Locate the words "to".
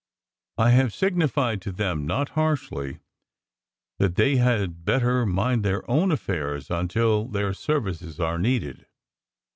1.61-1.71